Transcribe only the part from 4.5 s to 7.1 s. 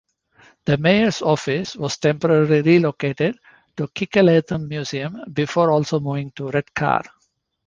Museum, before also moving to Redcar.